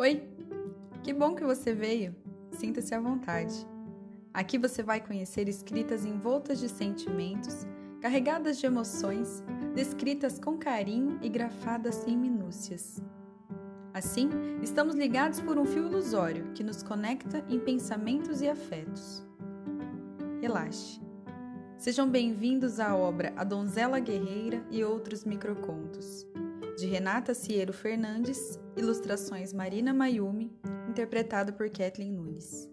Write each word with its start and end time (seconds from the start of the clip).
Oi! 0.00 0.22
Que 1.02 1.12
bom 1.12 1.34
que 1.34 1.44
você 1.44 1.74
veio! 1.74 2.16
Sinta-se 2.52 2.94
à 2.94 2.98
vontade. 2.98 3.68
Aqui 4.32 4.56
você 4.56 4.82
vai 4.82 4.98
conhecer 4.98 5.46
escritas 5.46 6.06
envoltas 6.06 6.58
de 6.58 6.70
sentimentos, 6.70 7.66
carregadas 8.00 8.58
de 8.58 8.64
emoções, 8.64 9.44
descritas 9.74 10.38
com 10.38 10.56
carinho 10.56 11.18
e 11.20 11.28
grafadas 11.28 12.06
em 12.06 12.16
minúcias. 12.16 13.02
Assim, 13.92 14.30
estamos 14.62 14.94
ligados 14.94 15.38
por 15.42 15.58
um 15.58 15.66
fio 15.66 15.86
ilusório 15.86 16.50
que 16.54 16.64
nos 16.64 16.82
conecta 16.82 17.44
em 17.46 17.60
pensamentos 17.60 18.40
e 18.40 18.48
afetos. 18.48 19.22
Relaxe. 20.40 20.98
Sejam 21.76 22.08
bem-vindos 22.08 22.80
à 22.80 22.96
obra 22.96 23.34
A 23.36 23.44
Donzela 23.44 24.00
Guerreira 24.00 24.64
e 24.70 24.82
Outros 24.82 25.26
Microcontos, 25.26 26.26
de 26.80 26.86
Renata 26.86 27.34
Ciero 27.34 27.74
Fernandes, 27.74 28.58
ilustrações 28.74 29.52
Marina 29.52 29.92
Mayumi, 29.92 30.50
interpretado 30.88 31.52
por 31.52 31.68
Kathleen 31.68 32.12
Nunes. 32.12 32.70